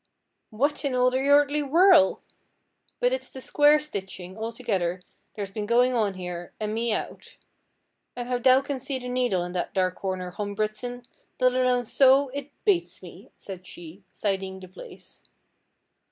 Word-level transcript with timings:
'What 0.49 0.83
in 0.83 0.95
all 0.95 1.11
the 1.11 1.19
earthly 1.27 1.61
worl'! 1.61 2.23
But 2.99 3.13
it's 3.13 3.29
the 3.29 3.49
quare 3.53 3.77
stitching, 3.79 4.35
altogether, 4.35 5.03
there's 5.35 5.51
been 5.51 5.67
goin' 5.67 5.93
on 5.93 6.15
here, 6.15 6.53
an' 6.59 6.73
me 6.73 6.91
out. 6.91 7.37
An' 8.15 8.25
how 8.25 8.39
thou 8.39 8.61
can 8.61 8.79
see 8.79 8.97
the 8.97 9.07
needle 9.07 9.43
in 9.43 9.51
that 9.51 9.75
dark 9.75 9.93
corner, 9.93 10.31
Hom 10.31 10.55
Bridson, 10.55 11.05
let 11.39 11.53
alone 11.53 11.85
sew, 11.85 12.29
it 12.29 12.49
bates 12.65 13.03
me,' 13.03 13.29
said 13.37 13.67
she, 13.67 14.01
siding 14.09 14.59
the 14.59 14.67
place. 14.67 15.21